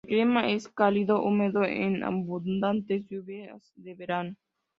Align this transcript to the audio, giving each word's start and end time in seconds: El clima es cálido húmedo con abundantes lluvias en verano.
El 0.03 0.09
clima 0.15 0.49
es 0.49 0.67
cálido 0.67 1.21
húmedo 1.21 1.59
con 1.59 2.03
abundantes 2.03 3.05
lluvias 3.07 3.71
en 3.85 3.95
verano. 3.95 4.35